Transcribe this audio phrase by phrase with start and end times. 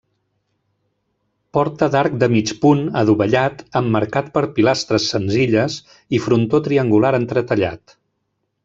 [1.57, 5.79] Porta d'arc de mig punt, adovellat, emmarcat per pilastres senzilles
[6.21, 8.01] i frontó triangular entretallat.